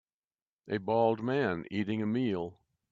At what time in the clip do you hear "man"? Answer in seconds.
1.23-1.67